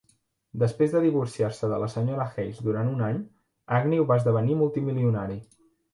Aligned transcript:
Després 0.61 0.93
de 0.93 1.01
divorciar-se 1.03 1.69
de 1.73 1.77
la 1.83 1.89
Sra. 1.95 2.25
Hayes 2.27 2.61
durant 2.69 2.89
un 2.95 3.03
any, 3.11 3.19
Agnew 3.81 4.09
va 4.13 4.19
esdevenir 4.23 4.57
multimilionari. 4.63 5.39